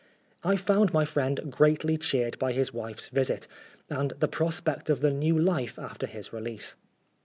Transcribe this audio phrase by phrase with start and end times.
[0.43, 3.47] I found my friejid greatly cheered by his wife's visit,
[3.87, 6.75] and the prospect of the new life after his release.